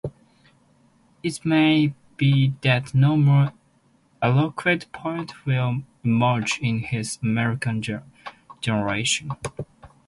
[1.21, 3.53] It may be that no more
[4.19, 7.83] eloquent poet will emerge in his American
[8.61, 9.29] generation.